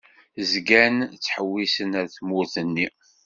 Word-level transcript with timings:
Zgan 0.51 0.97
ttḥewwisen 1.13 1.91
ar 1.99 2.07
tmurt-nni. 2.15 2.87